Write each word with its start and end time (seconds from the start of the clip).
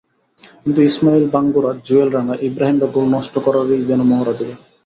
কিন্তু 0.63 0.79
Ismail 0.81 1.23
Bangura, 1.29 1.71
Jewel 1.85 2.09
Rana, 2.11 2.33
ইব্রাহিমরা 2.47 2.87
goal 2.87 3.05
নষ্ট 3.09 3.33
করারই 3.45 3.87
যেন 3.89 3.99
মহড়া 4.03 4.33
দিলেন। 4.39 4.57